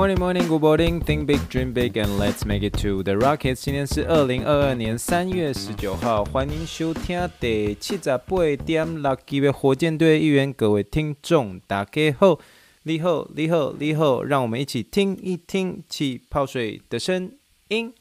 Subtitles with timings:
[0.00, 1.00] Morning, morning, good morning.
[1.02, 3.56] Think big, dream big, and let's make it to the Rockets.
[3.56, 10.50] 今天是二零二二年三月十九号，欢迎收听第七十八点六集的火箭队一员。
[10.50, 12.38] 各位听众，大家好，
[12.84, 17.36] 你好，你好，你好，让我们一起听一听气泡水的声
[17.68, 17.92] 音。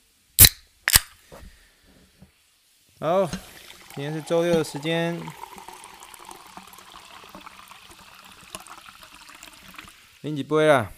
[3.02, 3.26] 好，
[3.94, 5.20] 今天是周六的时间，
[10.22, 10.94] 拎几杯啦。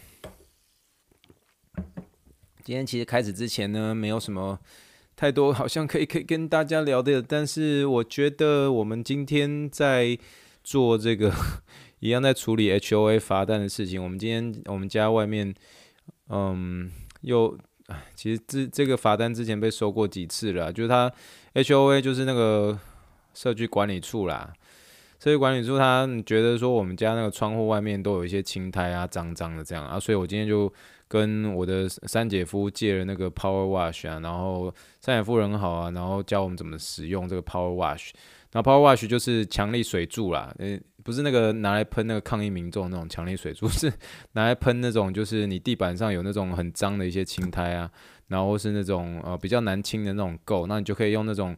[2.72, 4.58] 今天其实开始之前呢，没有什么
[5.18, 10.18] 太多好像可以可以跟大家聊的，但是我觉得我们今天在
[10.64, 11.34] 做这个
[12.00, 14.02] 一样在处理 HOA 罚单的事情。
[14.02, 15.54] 我们今天我们家外面，
[16.30, 16.90] 嗯，
[17.24, 17.58] 又
[18.16, 21.12] 其实这这个罚单之前被收过几次了，就是他
[21.56, 22.80] HOA 就是那个
[23.34, 24.54] 社区管理处啦，
[25.20, 30.74] 社区管理处他觉得说我们家那个窗户外面都有一些青苔啊，脏脏的这样啊，所以我今天就。
[31.12, 38.12] 跟我的三姐夫借了那个 Power Wash 啊，然后三姐夫人很好啊，然后教我们怎么使用这个 Power Wash。
[38.54, 43.92] 那 Power Wash 就是强力水柱啦，呃，不是那个拿来喷那个抗议民众那种强力水柱， 是
[44.32, 47.92] 拿来喷那种就是你地板上有那种很脏的一些青苔啊，
[48.30, 51.54] 然后是那种呃比较难清的那种垢，那你就可以用那种。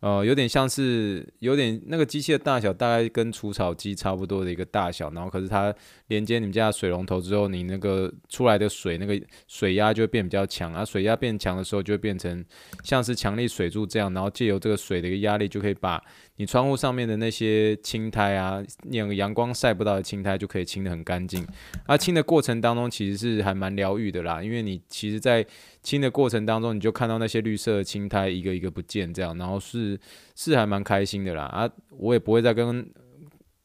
[0.00, 5.74] 呃，有点像是有点那个机器的大小，大概跟除草机差不多的一个大小，然后可是它
[6.06, 12.44] 连接你们家的水龙头之后，你那个出来的水那个水压就会变比较强，啊，水压变强的时候就会变成
[12.84, 16.02] 像是强力水柱这样，然后借由这个水的一个压力就可以把。
[16.38, 21.44] 你窗户上面的那些青苔啊，那个阳光晒不到的青苔就可以清得很干净。
[21.84, 25.44] 啊，清的过程当中其实是还蛮疗愈的啦，因为你其实，在
[25.82, 29.98] 清的过程当中，你就看到那些绿色的青苔一个一个不见，这样，然后是
[30.36, 31.42] 是还蛮开心的啦。
[31.42, 32.88] 啊，我也不会再跟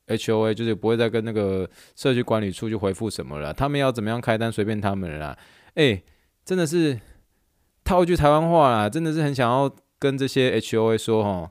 [0.08, 5.38] HOA，就是不会再跟那个社区管理处去回复什么了，他们要怎么样开单随便他们了啦。
[5.76, 6.02] 哎、
[6.44, 7.00] 真的是
[7.84, 11.50] 套一句台湾话啦，真的是很想要跟这些 HOA 说齁。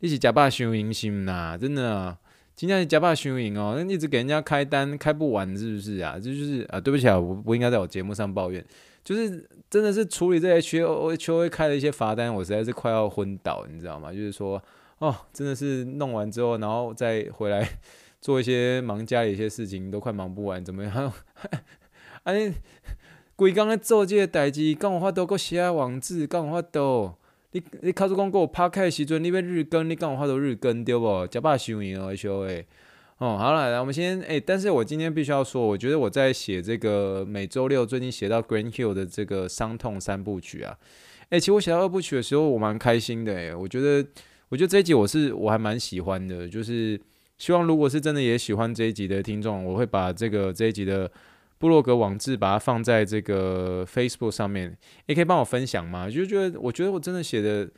[0.00, 2.18] 一起假霸输赢心呐，真的、啊，
[2.56, 6.14] 今天是假霸输赢哦，一直给人家开单开不完，是不是啊？
[6.14, 8.64] 这就是啊，对不起啊，我不应该在我节目上抱怨，
[9.04, 14.10] 就是真的是处理这 HOHO 开的一些罚单，我实在是快要昏倒，你知道吗？
[14.10, 14.62] 就是说，
[14.98, 17.68] 哦，真的是弄完之后，然后再回来
[18.22, 21.12] 做一些忙家里一些事情，都快忙不完，怎么样？
[22.24, 22.54] 哎、啊，
[23.36, 27.14] 规工在做这些代志，干有法度，搁写网志，干有法度。
[27.52, 31.26] 你你卡住讲过拍开的时阵，你要日更，你刚好发到日更对不？
[31.26, 32.64] 假把收赢哦，HOA。
[33.18, 40.78] 哦，好了，来我们先诶、但是我今天必须要说，我觉得我在写这个每周六最近写到 Green Hill 的这个伤痛三部曲啊，
[41.30, 44.06] 诶、其实我写到二部曲的时候，我蛮开心的诶、我觉得
[44.48, 46.98] 我觉得这一集我是我还蛮喜欢的，就是
[47.36, 51.10] 希望如果是真的也喜欢这一集的听众，我会把这个这一集的。
[51.60, 56.08] 布洛格网志把它放在这个 Facebook 上面，也可以帮我分享吗？
[56.08, 57.70] 就觉得我觉得我真的写的，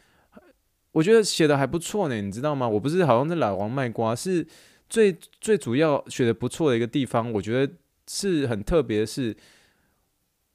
[0.92, 2.68] 我觉得写的还不错呢，你知道吗？
[2.68, 4.46] 我不是好像在老王卖瓜，是
[4.88, 7.72] 最最主要写的不错的一个地方，我觉得
[8.08, 9.36] 是很特别的是。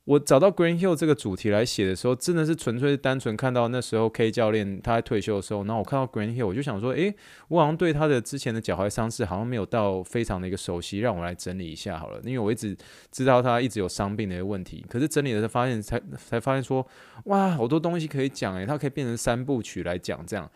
[0.07, 7.13] 我找到 Green Hill 这个主题来写的时候，真的是纯粹是单纯看到那时候 K 教练他在退休的时候，然后我看到 Green Hill，我就想说，诶，
[7.49, 12.73] 我好像对他的之前的脚踝伤势好像没有到非常的一个熟悉，让我来整理一下好了，因为我一直
[13.11, 16.87] 知道他一直有伤病的一个问题，可是整理的时候发现才才发现说，
[17.25, 20.49] 哇，好多东西可以讲诶，他可以变成三部曲来讲这样，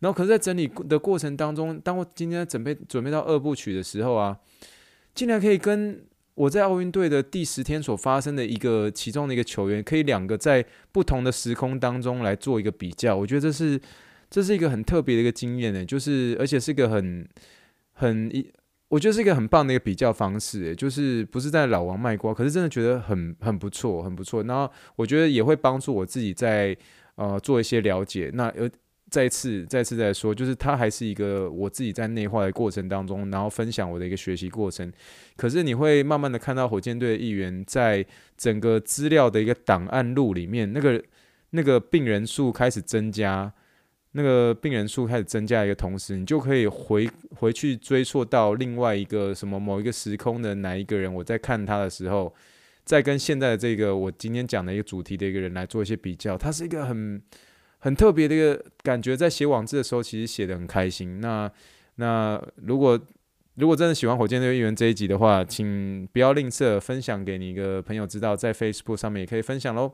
[0.00, 4.36] 然后可是，在整理的过程当中，当我今天准备准备到二部曲的时候啊，
[5.14, 5.98] 竟然可以跟。
[6.38, 13.80] 我在奥运队的第十天所发生的一个其中的一个球员，可以两个在不同的时空当中来做一个比较，我觉得这是
[14.30, 17.28] 这是一个很特别的一个经验呢，就是而且是一个很
[17.94, 18.48] 很一，
[18.88, 24.44] 我觉得是一个很棒的一个比较方式，就是不是在老王卖瓜，可是真的觉得很很不错，很不错。
[24.44, 26.76] 然后我觉得也会帮助我自己在
[27.16, 28.30] 呃做一些了解。
[28.32, 28.70] 那呃。
[29.10, 34.92] 再次，再次再说，就是它还是一个我自己在内化的过程当中，然后分享我的一个学习过程。
[35.34, 38.04] 可是你会慢慢的看到火箭队的一员在
[38.36, 41.02] 整个资料的一个档案录里面，那个
[41.50, 43.50] 那个病人数开始增加，
[44.12, 52.34] 那个病人数开始增加一个同时，你就可以回回去追溯到另外一个什么某一个时空的哪一个人，我在看他的时候，
[52.84, 57.22] 再跟现在的这个我今天讲的一个主题的一个人来做一些比较，他是一个很。
[57.78, 61.20] 很特别的一个感觉，在写网志的时候，其实写得很开心。
[61.20, 61.50] 那
[61.96, 62.98] 那如果
[63.54, 69.92] 如果真的喜欢火箭队议员这一集的话，请不要吝啬分享给你一个朋友知道，在 Facebook 上面也可以分享喽。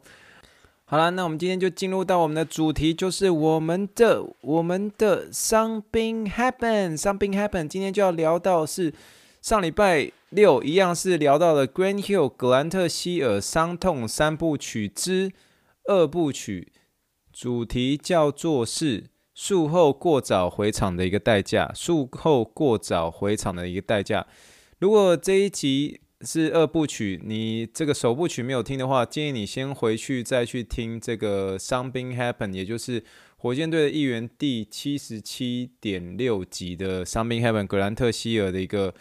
[0.86, 7.66] 好了，那我们今天就进入到我们的主题，就是我们的我们的 Something Happen，Something Happen。
[7.66, 8.92] 今天就要聊到是
[9.40, 15.32] 上礼拜六一样是聊到了 Grant Hill 格兰特希尔伤痛三部曲之
[15.86, 16.68] 二部曲，
[17.34, 24.24] 主题叫做是术后过早回场的一个代价，术后过早回场的一个代价。
[24.78, 33.02] 如果这一集是二部曲，你这个首部曲没有听的话，建议你先回去再去听这个 Something Happen 也就是
[33.36, 38.94] 火箭队的一员第七十七点六集的 Something Happen 格兰特希尔的一个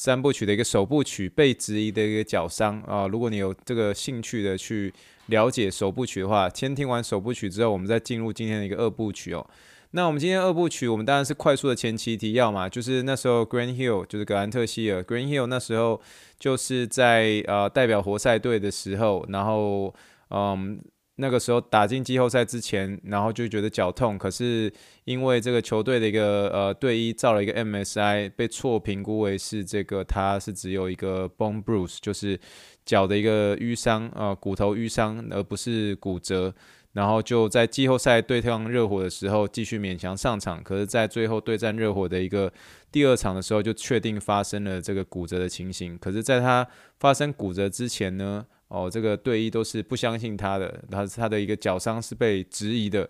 [0.00, 3.08] 三部曲的一个首部曲被质疑的一个脚伤啊。
[3.08, 4.94] 如果你有这个兴趣的去
[5.26, 9.44] 了解首部曲的话，先听完首部曲之后，我们再进入今天的一个二部曲哦。
[9.90, 16.00] 那我们今天二部曲，我们当然是快速的前期提要嘛，就是那时候 Grant Hill 就是格兰特希尔，Grant Hill 那时候
[16.38, 19.92] 就是在呃代表活塞队的时候，然后
[20.30, 20.80] 嗯
[21.20, 24.72] 那个时候打进季后赛之前，然后就觉得脚痛，可是
[25.04, 32.38] 因为这个球队的一个呃队医照了一个 MSI，被错评估为是这个他是只有一个 bone bruise，就是
[32.84, 36.54] 脚的一个淤伤呃骨头淤伤，而不是骨折。
[36.92, 42.50] 然后就在季后赛对抗热火的时候继续勉强上场，可是，在最后对战热火的一个
[42.90, 45.96] 第二场的时候，就确定发生了这个骨折的情形。
[45.98, 46.66] 可是，在他
[46.98, 53.08] 发生骨折之前呢，哦，这个队医都是不相信他的，他他的一个脚伤是被质疑的。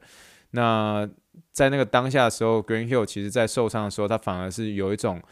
[0.52, 1.08] 那
[1.52, 5.22] 在那个当下的时候，Green Hill 其实在受伤的时候，他反而是有一种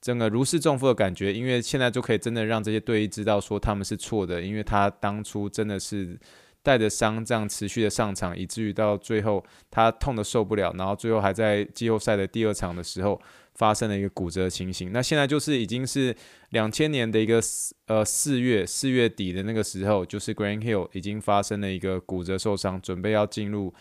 [0.00, 6.18] 整个如释重负的感觉，因为现在就可以真的让这些队医知道说他们是错的，因为他当初真的是。
[6.64, 13.20] 带着伤这样持续的上场，以至于到最后他痛得受不了，然后最后还在季后赛的第二场的时候
[13.54, 14.92] 发生了一个骨折情形。
[14.92, 16.14] 那现在就是已经是
[16.50, 23.72] 两千年的一个四呃四月四月底的那个时候，就是 Grand Hill 已经发生了一个骨折受伤，准备要进入。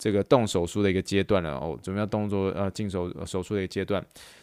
[0.00, 4.02] 这个动手术的一个阶段了哦，准备要动作呃进手手术的一个阶段。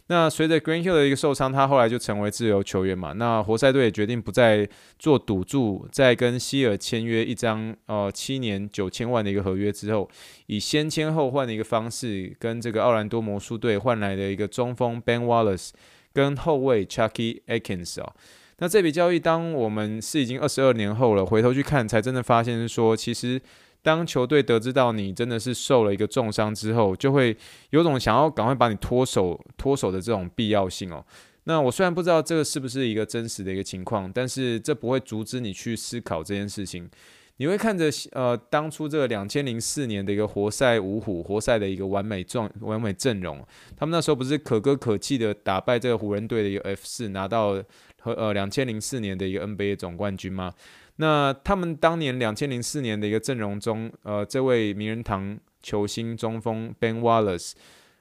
[0.09, 3.11] 那随着 Green Hill 的一个受伤，他后来就成为自由球员嘛。
[3.13, 4.69] 那活塞队也决定不再
[4.99, 10.07] 做赌注，再跟希尔签约一张呃七年九千万的一个合约之后，
[10.45, 15.71] 以先签后换的一个方式，跟这个奥兰多魔术队换来的一个中锋 Ben Wallace
[16.13, 18.13] 跟后卫 Chucky Atkins 哦。
[18.59, 23.41] 那这笔交易，当我们是已经二十二年后了，回头去看，才真的发现说，其实。
[23.87, 27.33] 当球队得知到你真的是受了一个重伤之后，就会
[27.69, 31.01] 有种想要赶快把你脱手脱手的这种必要性哦。
[31.45, 36.89] 那我虽然不知道这个是不是一个真实的一个情况，但是这不会阻止你去思考这件事情。
[37.37, 43.41] 你会看着呃当初这个两千零四年的一个活塞五虎，活塞的一个完美状完美阵容，
[43.77, 47.53] 他们那时候不是可歌可泣的打败这个湖人队的一个 F 四，拿到
[48.01, 50.53] 和呃两千零四年的一个 NBA 总冠军吗？
[50.99, 57.51] 那他们当年两千零四年的一个阵容中，呃，这位名人堂球星中锋 Ben Wallace，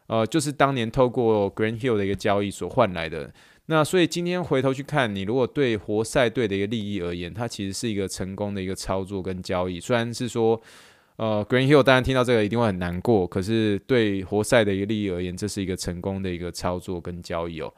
[0.06, 3.30] 呃，就是当年透过 Green Hill 的一个交易所换来的。
[3.66, 9.78] 那所以今天回头去看，你如果对活塞队的一个利益而言，它其实是一个成功的一个操作跟交易。
[9.78, 10.58] 虽然是说，
[11.16, 17.74] 呃 Green Hill 当然听到这个一定会很难过，可是对活塞的一个利益而言，这是一个成功的一个操作跟交易哦。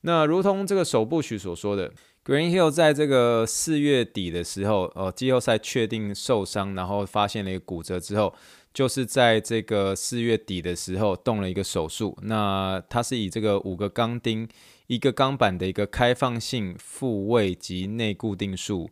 [0.00, 1.92] 那如同这个首部曲所说的。
[2.26, 8.34] Greenhill 在这个四月底的时候，呃，季后赛确定受伤，然后发现了一个骨折之后，
[8.74, 12.18] 就是在这个四月底的时候动了一个手术。
[12.22, 14.48] 那他是以这个五个钢钉、
[14.88, 18.90] 一个钢板的一个开放性复位及内固定术，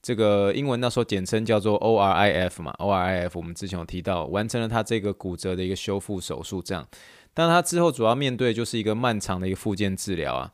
[0.00, 6.62] 这个英文那时候简称叫做 ORIF 嘛，ORIF 我们之前有提到，完成了他这个骨折的一个修复手术。
[6.62, 6.88] 这样，
[7.34, 10.50] 但他之后主要面对就是一个漫长的一个复健治疗啊。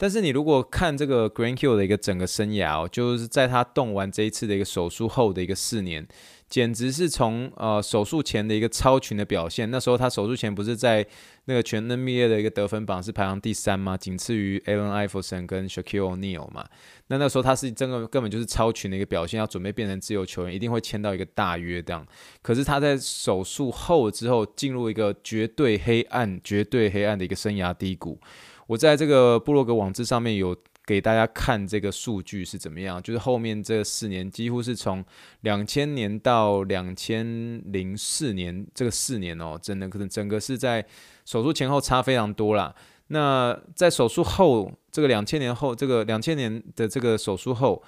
[0.00, 6.06] 但是你如果看这个 Grant Hill 的一个整个生涯哦，就是在他动完这一次的一个手术后的一个四年，
[6.48, 9.68] 简直是从呃手术前的一个超群的表现。
[9.72, 11.04] 那时候他手术前不是在
[11.46, 13.96] 那个全 NBA 的一个得分榜是排行第三吗？
[13.96, 16.64] 仅次于 Allen Iverson 跟 Shaquille O'Neal 嘛。
[17.08, 22.06] 那那时候他是真的根本就是超群的一个表现，要准备变成自由球员，一定会签到一个大约这样。
[22.40, 28.20] 可是他在手术后之后进入一个绝对黑暗、绝对黑暗的一个生涯低谷。
[28.68, 35.02] 我在这个部落格网志上面有给大家看这个数据是怎么样，就是后面这四年几乎是从
[35.40, 37.26] 两千年到两千
[37.72, 40.84] 零四年这个四年哦，真的可能整个是在
[41.24, 42.74] 手术前后差非常多啦。
[43.06, 47.82] 那在手术后这个两千年后这个两千年的这个手术后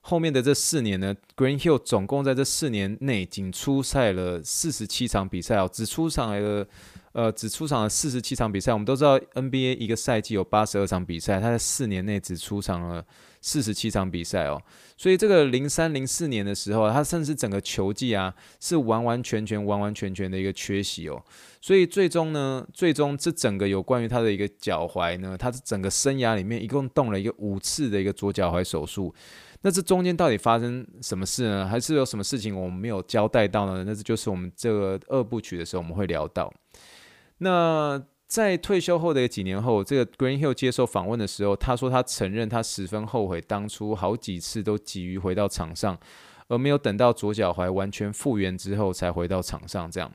[0.00, 6.64] 后面的这四年呢，Green Hill 总共在这四年内仅出赛了四十七场比赛哦，只出场了。
[7.12, 8.72] 呃，只出场了四十七场比赛。
[8.72, 13.04] 我们都知道 NBA 一个赛季有八十二场比赛，他在四年内只出场了
[13.40, 14.62] 四十七场比赛哦。
[14.96, 21.20] 所以这个零三零四年的时候，他甚至整个球季啊是完完全全、完完全全的一个缺席哦。
[21.60, 29.12] 所以最终呢，最终这整个有关于他的一个脚踝呢，他整个生涯里面一共动了一个五次的一个左脚踝手术。
[29.62, 31.66] 那这中间到底发生什么事呢？
[31.66, 33.84] 还是有什么事情我们没有交代到呢？
[33.84, 36.50] 那这就是我们这个二部曲的时候我们会聊到。
[37.42, 45.98] 那在退休后的几年后，这个 Greenhill 接受访问的时候，他说他承认他十分后悔当初好几次都急于回到场上，
[46.48, 49.90] 而没有等到左脚踝完全复原之后才回到场上。
[49.90, 50.12] 这样，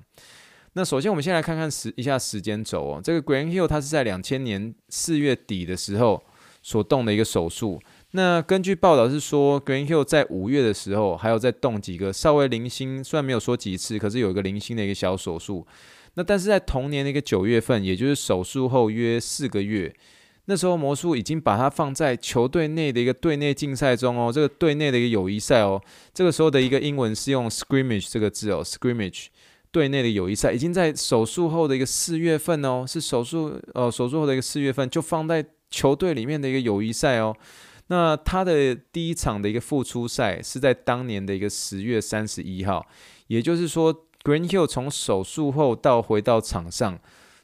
[0.74, 3.02] 那首先我们先来看看时一下时间轴哦。
[3.04, 6.24] 这个 Greenhill 他是在两千年四月底的时候
[6.62, 7.82] 所动的一个手术。
[8.12, 15.68] 那根据报道是说，Greenhill 在五月的时候还有再动几个稍微零星，虽然没有说几次，可是有一个零星的一个小手术。
[16.16, 19.94] 那但是在同年的一个九月份，也就是手术后约四个月，
[20.46, 25.82] 那时候魔术已经把它放在球队内的一个队内竞赛中哦，这个队内的一个友谊赛哦，
[26.14, 29.26] 这个时候的一个英文是用 scrimmage 这个字哦，scrimmage
[29.72, 37.36] 队内的友谊赛已经在手术后的一个四月份哦，是手术呃手术后的一个四月份就放在球队里面的一个友谊赛哦，
[37.88, 42.88] 那他的第一场的一个复出赛是在当年的一个十月三十一号，
[43.28, 44.05] 也就是说。
[44.26, 47.00] Grant Hill 从手术后到回到场上，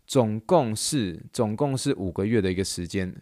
[0.08, 3.16] 总共是总共是五个月的一个时间。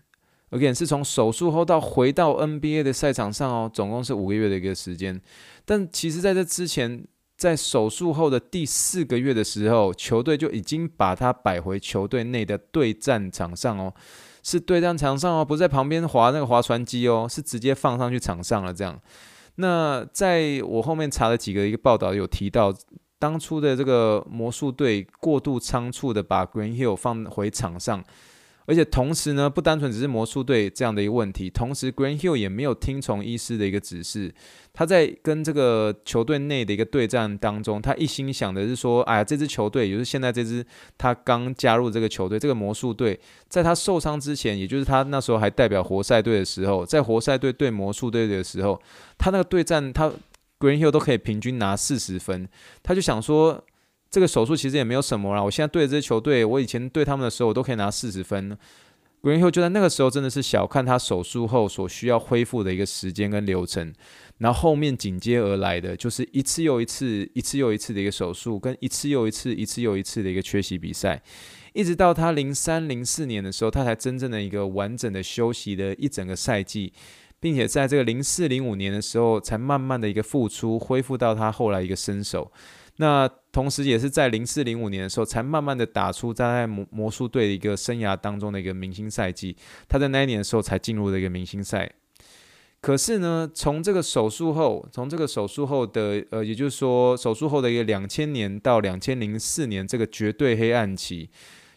[0.49, 5.21] Again，是从手术后到回到 NBA 的赛场上哦，总共是五个月的一个时间。
[5.65, 13.93] 但其实在这之前，在手术后的第四个月的时候，球队就已经把他摆回球队内的对战场上哦，
[14.41, 18.97] 是对战场上哦，不在旁边划那个划船机哦，是直接放上去场上了这样。
[19.55, 22.73] 那在我后面查了几个一个报道有提到。
[23.19, 28.01] 当初的这个魔术队过度仓促的把 Green Hill 放回场上，
[28.65, 34.33] 而且同时呢，不单纯只是魔术队这样的一个问题，同时 Green Hill 也没有听从医师的一个指示。
[34.71, 40.65] 他在跟这个球队内的一个对战当中，他一心想的是说，哎呀，这支球队，也就是现在这支
[40.97, 48.81] 他刚加入这个球队，这个魔术队，在他受伤之前，也就是他那时候还代表活塞队的时候，在活塞队对魔术队的时候，
[49.17, 50.09] 他那个对战他。
[50.59, 52.47] Grant Hill 都可以平均拿四十分，
[52.83, 53.63] 他就想说，
[54.09, 55.41] 这个手术其实也没有什么啦。
[55.41, 58.57] 我现在对这支球队，我以前对他们的时候，我都可以拿四十分。
[59.21, 63.93] Grant Hill 就在那个时候真的是小看他手术后所需要恢复的一个时间跟流程，
[64.37, 71.21] 然后后面紧接而来的就是一次又一次、一次又一次的一个手术，跟一次又一次、一次又一次的一个缺席比赛，
[71.73, 76.93] 一直到他零三零四年的时候，他才真正的一个完整的休息的一整个赛季。
[77.39, 82.51] 并且在这个零四零五年的时候，才慢慢的一个复出，恢复到他后来一个身手。
[82.98, 89.55] 那同时，也是在零四零五年的时候，才慢慢的打出在魔魔术队的一个生涯当中的一个明星赛季。
[89.88, 91.89] 他在那一年的时候，才进入了一个明星赛。
[92.81, 101.29] 可是呢，从这个手术后，从这个手术后的呃，也就是说手术后的一个两千年到两千零四年这个绝对黑暗期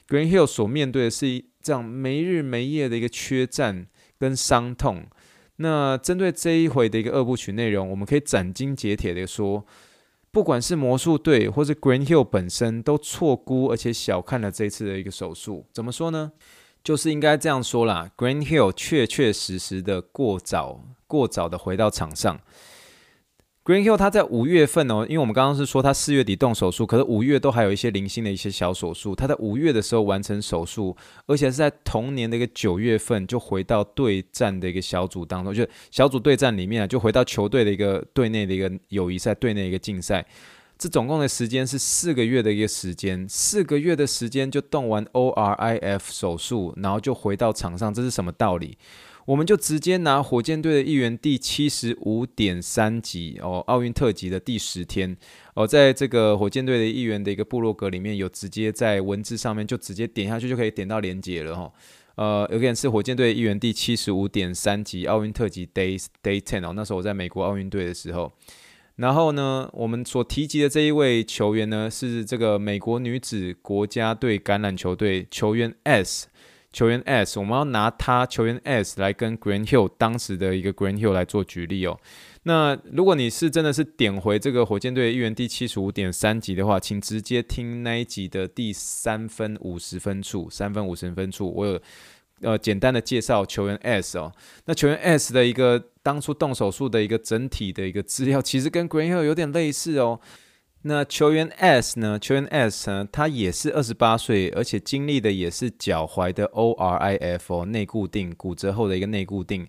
[0.08, 3.86] ，Green Hill 所面对的是一这样没日没夜的一个缺战
[4.18, 5.04] 跟伤痛。
[5.62, 9.64] 那针对这一回的一个二部曲内容，我们可以斩钉截铁的说，
[10.30, 15.64] 不管是魔术队或是 Green Hill 本身，都错估而且小看了这次的一个手术。
[15.72, 16.32] 怎么说呢？
[16.84, 22.40] 就是应该这样说啦，Green Hill 确确实实的过早过早的回到场上。
[23.64, 29.14] Greenhill，他在五月份哦，因为我们刚刚是说他四月底动手术，可是五月都还有一些零星的一些小手术。
[29.14, 40.26] 他在五月的时候完成手术，而且是在同年的一个九月份就回到对战的一个小组当中，就小组对战里面啊，就回到球队的一个队内的一个友谊赛、队内一个竞赛。
[40.76, 48.76] 这总共的时间是四个月的一个时间，四个月的时间就动完 ORIF 手术，然后就回到场上，这是什么道理？
[49.24, 55.16] 我们就直接拿火箭队的一员第七十五点三集哦，奥运特辑的第十天
[55.54, 61.72] 哦，在这个火箭队的一员的一个部落格里面有直接在文字上面就直接点下去就可以点到连接了哈、哦。
[62.14, 68.32] 呃，有点是火箭队一员第七十五点三集奥运特辑 Day Day Ten 哦，那时候我在美国奥运队的时候，
[68.96, 76.26] 然后呢，我们所提及的这一位球员呢是这个美国女子国家队橄榄球队球员 S。
[76.72, 81.98] 球员 S，我们要拿他球员 S 来跟 Grant Hill 当时的一个 Grant Hill 来做举例哦。
[82.44, 91.80] 那如果你是真的是点回这个火箭队一员第七十五点三集的话，请直接听那一集的第三分五十分处，三分五十分处，我有
[92.40, 94.32] 呃简单的介绍球员 S 哦。
[94.64, 100.18] 那球员 S 的一个当初动手术的一个整体的一个资料，其实跟 Grant Hill 有点类似哦。
[100.84, 102.18] 那球员 S 呢？
[102.18, 103.06] 球员 S 呢？
[103.12, 109.66] 他也是二十八岁，而且经历的也是脚踝的 ORIF 内固定骨折后的一个内固定。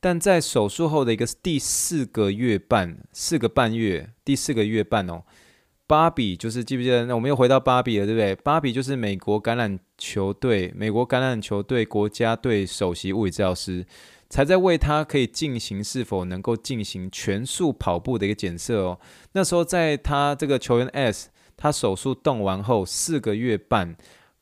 [0.00, 5.22] 但在手术后的一个第四个月半，四个半月，第四个月半哦，
[5.86, 7.06] 芭比就是记不记得？
[7.06, 8.34] 那我们又回到芭比了，对不对？
[8.36, 13.84] 芭比就是美国橄榄球队，美国橄榄球队国家队首席物理治疗师。
[14.30, 18.98] 才在为他可以进行是否能够进行全速跑步的一个检测哦。
[19.32, 23.96] 那时候在他这个球员 S，他手术动完后四个月半，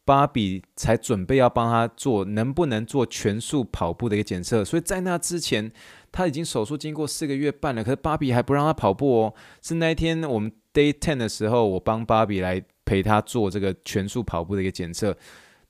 [0.04, 4.64] 芭比才准备要帮他做能不能做全速跑步的一个检测。
[4.64, 5.72] 所以在那之前，
[6.12, 9.34] 他已经手术经过四个月半了，可是芭比还不让他跑步哦。
[9.62, 15.16] 是那一天我们 Day Ten 的时候，我帮芭比来陪他做这个全速跑步的一个检测。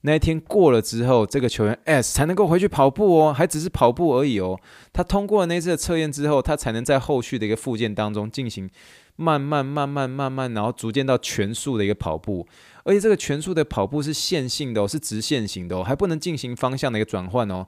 [0.02, 4.58] 那一天过了之后，这个球员 S 才能够回去跑步哦，还只是跑步而已哦。
[4.92, 8.70] 他通过了那次的测验之后，他才能在后续的一个附件当中进行
[9.16, 12.46] 慢慢、慢慢、慢慢，然后逐渐到全速的一个跑步。
[12.84, 17.66] 而且这个全速的跑步是线性的哦，是直线型的哦，还不能进行方向的一个转换哦。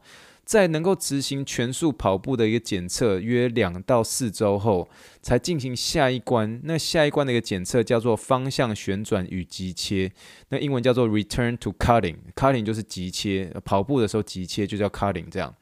[0.51, 4.91] 在能够执行全速跑步的一个检测，约两到四周后，
[5.23, 6.61] 才进行下一关。
[6.65, 10.11] 那下一关的一个检测叫做方向旋转与急切，
[10.49, 12.17] 那英文叫做 return to cutting。
[12.35, 15.31] cutting 就是急切，跑步的时候急切就叫 cutting。
[15.31, 15.55] 这样，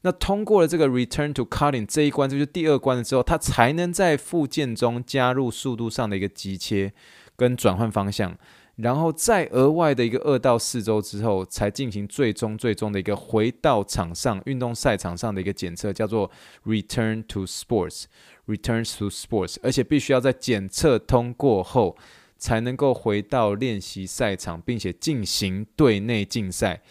[0.00, 6.94] 那通过了这个 return to cutting 这一关，这就是第二关了之后，它才能在附件中加入速度上的一个急切
[7.36, 8.34] 跟转换方向。
[8.82, 16.30] 然后再额外的一个二到四周之后，才进行最终最终的一个回到场上运动赛场上的一个检测，叫做
[16.64, 21.96] return to sports，return to sports，而且必须要在检测通过后，
[22.38, 26.82] 才能够回到练习赛场，并且进行队内竞赛，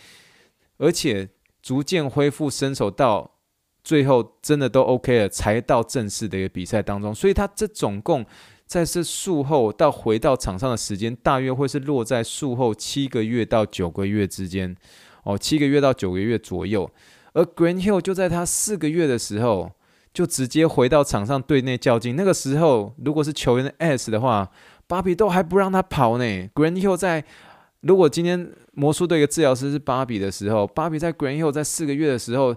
[0.77, 1.29] 而且
[1.61, 3.31] 逐渐恢复身手到
[3.83, 7.15] 最后真的都 OK 了，才到正式的一个比赛当中。
[7.15, 8.25] 所以他这总共。
[8.69, 14.75] 在这术后到回到场上的时间，大约会是落在术后七个月到九个月之间，
[15.23, 16.87] 哦，七个月到九个月左右。
[17.33, 19.71] 而 Grant Hill 就在他四个月的时候，
[20.13, 22.15] 就直接回到场上队内较劲。
[22.15, 24.47] 那个时候，如果是球员的 S 的话，
[24.85, 26.23] 芭比都还不让他跑呢。
[26.53, 27.25] Grant Hill 在，
[27.81, 32.55] 如果今天魔术队的治疗师是芭比的时候，芭比在 Grant Hill 在四个月的时候。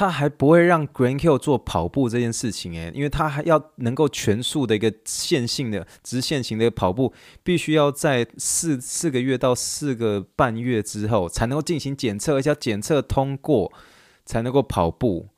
[0.00, 13.70] 他还不会让 Grant Hill 做跑步这件事情诶，因为他还要能够全速的一个线性的直线型的跑步，必须要在四四个月到四个半月之后才能够进行检测，而且要检测通过
[14.24, 15.28] 才能够跑步。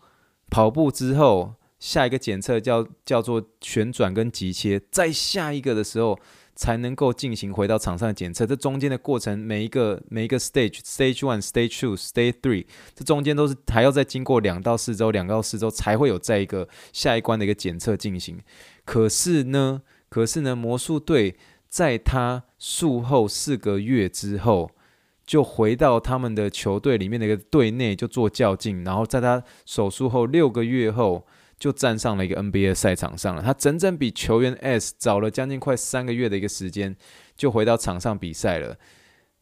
[0.49, 6.17] 跑步之后，下一个检测叫叫做旋转跟急切，再下一个的时候。
[6.63, 18.39] 才能够进行回到场上的检测，这中间的过程，每一个每一个 stage，stage one，stage two，stage three，这中间都是还要再经过两到四周，两到四周才会有再一个下一关的一个检测进行。
[18.85, 21.35] 可是呢，可是呢，魔术队
[21.69, 24.71] 在他术后四个月之后，
[25.27, 31.27] 就回到他们的球队里面的一个队内就做较劲，然后在他手术后六个月后。
[31.63, 33.41] 就站上了一个 NBA 赛场上了。
[33.41, 36.97] 他整整比球员 S 早了将近快三个月的一个时间，
[37.37, 38.77] 就回到场上比赛了。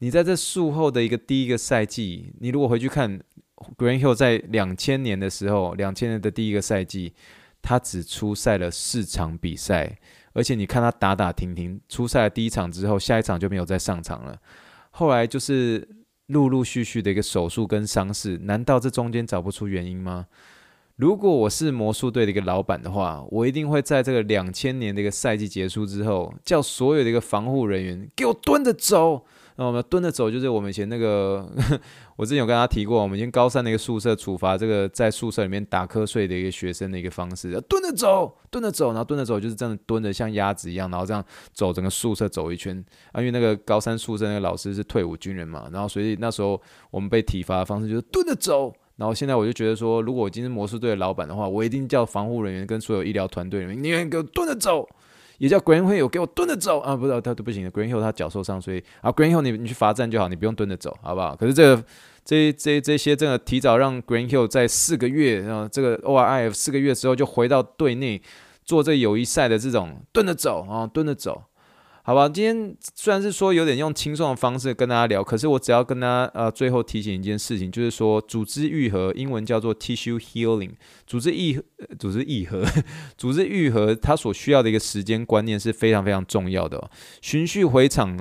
[0.00, 3.18] 你在这术后的一个第一个赛季，你如果回去看
[3.78, 7.14] ，Greenhill 在两千年的时候，两千年的第一个赛季，
[7.62, 9.98] 他只出赛了四场比赛，
[10.34, 14.38] 而且你看他打打停停，出赛了第一场之后，下一场就没有再上场了。
[14.90, 15.88] 后来就是
[16.26, 20.26] 陆陆续续的一个手术跟伤势，难道这中间找不出原因吗？
[21.00, 29.24] 如果我是魔术队的一个老板的话，我一定会在这个两千年的一个赛季结束之后，叫所有的一个防护人员给我蹲着走。
[29.56, 31.50] 那我们蹲着走，就是我们以前那个，
[32.16, 42.82] 我之前有跟他提过，我们以前高三的一个宿舍处罚这个在宿舍里面打瞌睡的一个学生的一个方式，蹲着走，蹲着走，然后蹲着走就是真的蹲着像鸭子一样，然后这样走整个宿舍走一圈。
[43.12, 46.60] 啊，因为那个高三宿舍那个老师是退伍军人嘛，然后所以那时候
[46.90, 48.70] 我们被体罚的方式就是蹲着走。
[49.00, 54.86] 然后现在我就觉得说，如果我今天魔术队的老板的话，我一定叫防护人员跟所有医疗团队里面，你给我蹲着走，
[55.38, 56.94] 也叫 Greenhill 给我蹲着走啊！
[56.94, 61.34] 不知道他都不行的，Greenhill 他脚受伤，所以啊，Greenhill 你你去罚站就好，你不用蹲着走，好不好？
[61.34, 61.82] 可是这个
[62.26, 68.20] 这这这些真的提早让 Greenhill 在四个月啊，这个 ORIF 四个月之后就回到队内
[68.66, 71.42] 做这友谊赛的这种蹲着走啊，蹲着走。
[72.10, 80.72] 好吧，今天虽然是说有点用轻松的方式跟大家聊，可是我只要跟大家呃最后提醒一件事情，就是说组织愈合，英文叫做 tissue healing，
[81.06, 81.62] 组织愈
[82.00, 82.64] 组织愈合，
[83.16, 86.90] 组织愈合，它所需要的一个时间观念是非常非常重要的哦。
[87.22, 88.18] 循序回场，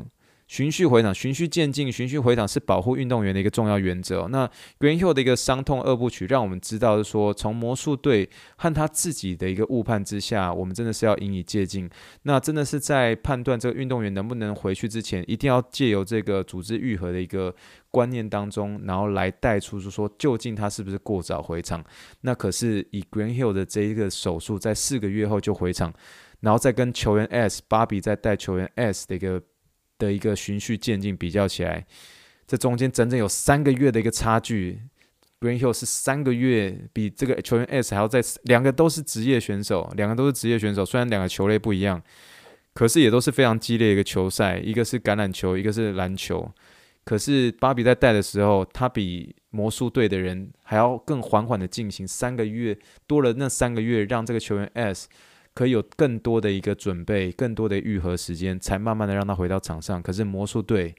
[0.50, 4.28] 循序回场，循序渐进，循序回场是保护运动员的一个重要原则。
[4.30, 11.88] 那 Green Hill 的一个伤痛二部曲，让我们知道是说，从魔术队和他自己的一个误判之下，我们真的是要引以借鉴。
[12.24, 17.54] 那真的是在判断这个运动员能不能回去之前，一定要借由这个组织愈合的一个
[17.92, 21.86] 观念当中，然后来带出就是说，究竟他是不是过早回场？
[22.22, 25.94] 那可是以 Green Hill 的这一个手术，在四个月后就回场，
[26.40, 29.40] 然后再跟球员 S 芭比在带球员 S 的一个。
[30.00, 31.86] 的一个循序渐进比较起来，
[32.48, 34.80] 这中间整整有三个月的一个差距。
[35.42, 40.84] Grant Hill 是三个月比这个球员 S 还要再，两个都是职业选手，两个都是职业选手。
[40.84, 42.02] 虽然两个球类不一样，
[42.74, 44.58] 可是也都是非常激烈的一个球赛。
[44.58, 46.52] 一个是橄榄球，一个是篮球。
[47.06, 52.06] 可是芭比在带的时候，他比魔术队的人还要更缓缓的进行。
[52.06, 55.08] 三个月多了那三个月，让这个球员 S。
[55.54, 60.02] 可以有更多的一个准备，更多的愈合时间，才慢慢的让他回到场上。
[60.02, 60.96] 可是魔术队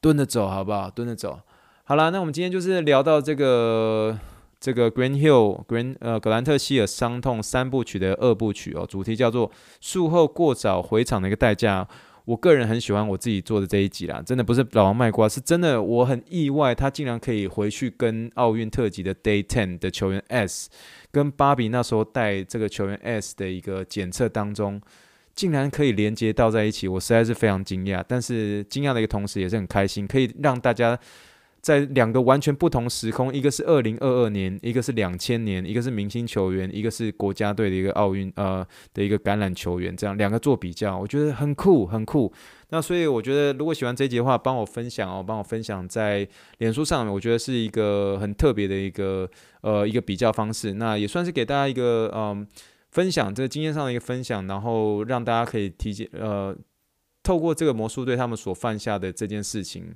[0.00, 0.90] 蹲着走，好不好？
[0.90, 1.40] 蹲着走。
[1.84, 4.18] 好了，那我们今天就是聊到这个
[4.60, 11.88] 这个 Green Hill Green 呃格兰特希尔伤痛三部曲的二部曲哦，主题叫做术后过早回场的一个代价。
[12.28, 20.68] 我个人很喜欢我自己做的这一集啦，真的不是老王卖瓜，是真的我很意外，他竟然可以回去跟奥运特辑的 Day Ten 的球员 S，
[21.10, 24.78] 跟芭比那时候带这个球员 S 的一个检测当中，
[25.34, 28.04] 竟然可以连接到在一起，我实在是非常惊讶。
[28.06, 30.98] 但是惊讶的一个同时也是很开心，可以让大家。
[31.68, 42.32] 在两个完全不同时空，一个是二零二二年，一个是两千年，一个是明星球员，一个是国家队的一个奥运呃的一个橄榄球员，这样两个做比较，我觉得很酷很酷。
[42.70, 46.26] 那所以我觉得，如果喜欢这一集的话，帮我分享哦，帮我分享在
[46.56, 49.28] 脸书上面，我觉得是一个很特别的一个
[49.60, 50.72] 呃一个比较方式。
[50.72, 52.46] 那也算是给大家一个嗯、
[52.90, 56.56] 分享这个经验上的一个分享，然后让大家可以提前呃
[57.22, 59.94] 透过这个魔术队他们所犯下的这件事情。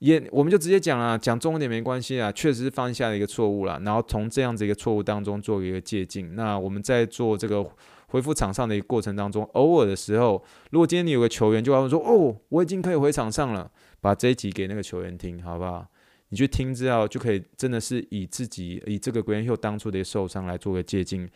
[0.00, 6.34] 也，我们就直接讲了，讲重一点没关系啊，确实是犯下了一个错误了，然后从这样子一个错误当中做一个借鉴。
[6.36, 7.68] 那我们在做这个
[8.06, 15.86] 恢复场上的一个过程当中，偶尔的时候，如果今天你有个球员就要说，哦，我已经可以回场上了，把这一集给那个球员听，好不好？
[16.28, 21.28] 你去听之后就可以真的是以自己以这个 Grant Hill 当初的受伤来做个借鉴，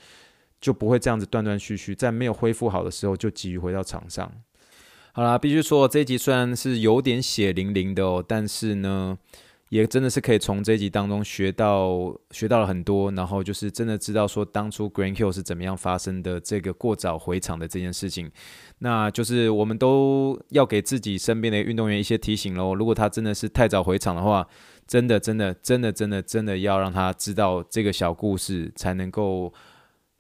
[0.60, 4.30] 就不会这样子断断续续，在没有恢复好的时候就急于回到场上。
[5.14, 9.18] 好啦，必须说这一集虽然是有点血淋淋的哦，但是呢，
[9.68, 18.30] 也真的是可以从这一集当中学到学到了很多，然后就是真的知道说当初 Grant Hill 是怎么样发生的这个过早回场的这件事情，
[18.78, 22.74] 那就是我们都要给自己身边的运动员一些提醒喽。
[22.74, 24.48] 如果他真的是太早回场的话，
[24.86, 29.52] 真的真的真的真的真的要让他知道这个小故事，才能够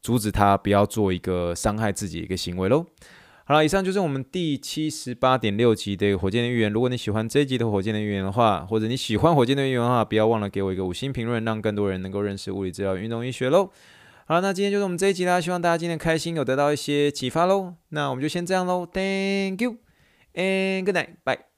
[0.02, 2.84] 阻止他不要做一个伤害自己的一个行为喽。
[3.52, 6.72] 好了，以上就是我们第七十八点六集的火箭的预言。
[6.72, 13.70] 如果你喜欢这一集的火箭的预言的话，或者你喜欢火箭的预言的话，不要忘了给我一个五星评论，让更多人能够认识物理治疗、运动医学喽。
[14.24, 17.74] 好了，那今天就是我们这一集啦，希望大家今天开心，有得到一些启发喽。
[17.90, 19.76] 那我们就先这样喽，Thank you
[20.32, 21.51] and good night，bye。